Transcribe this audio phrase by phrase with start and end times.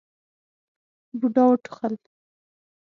[1.19, 1.93] بوډا وټوخل.